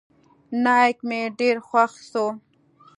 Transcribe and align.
نايک 0.63 0.97
مې 1.07 1.21
ډېر 1.39 1.55
خوښ 1.67 1.93
سو. 2.11 2.25